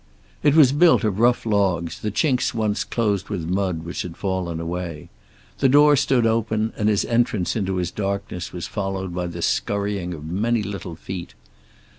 [0.41, 4.59] It was built of rough logs, the chinks once closed with mud which had fallen
[4.59, 5.09] away.
[5.59, 10.15] The door stood open, and his entrance into its darkness was followed by the scurrying
[10.15, 11.35] of many little feet.